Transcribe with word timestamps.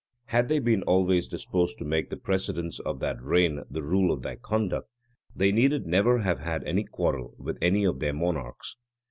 []Had 0.33 0.47
they 0.49 0.57
been 0.57 0.81
always 0.81 1.27
disposed 1.27 1.77
to 1.77 1.85
make 1.85 2.09
the 2.09 2.17
precedents 2.17 2.79
of 2.79 2.99
that 3.01 3.21
reign 3.21 3.61
the 3.69 3.83
rule 3.83 4.11
of 4.11 4.23
their 4.23 4.35
conduct, 4.35 4.89
they 5.35 5.51
needed 5.51 5.85
never 5.85 6.21
have 6.21 6.39
had 6.39 6.63
any 6.63 6.85
quarrel 6.85 7.35
with 7.37 7.59
any 7.61 7.83
of 7.85 7.99
their 7.99 8.11
monarchs. 8.13 8.77